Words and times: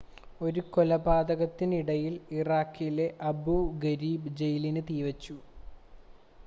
ഒരു 0.41 0.61
കലാപത്തിനിടയിൽ 0.75 2.15
ഇറാഖിലെ 2.31 3.07
അബൂ 3.23 3.57
ഗരീബ് 3.79 4.35
ജയിലിന് 4.35 4.83
തീവെച്ചു 4.89 5.37